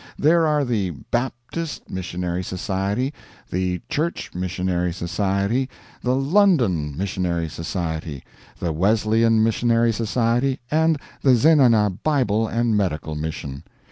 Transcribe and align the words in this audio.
There 0.17 0.47
are 0.47 0.65
the 0.65 0.89
Baptist 1.11 1.87
Missionary 1.87 2.41
Society, 2.43 3.13
the 3.51 3.81
Church 3.87 4.33
Missionary 4.33 4.91
Society, 4.91 5.69
the 6.01 6.15
London 6.15 6.97
Missionary 6.97 7.47
Society, 7.47 8.23
the 8.59 8.73
Wesleyan 8.73 9.43
Missionary 9.43 9.93
Society, 9.93 10.59
and 10.71 10.99
the 11.21 11.35
Zenana 11.35 11.99
Bible 12.03 12.47
and 12.47 12.75
Medical 12.75 13.13
Mission. 13.13 13.63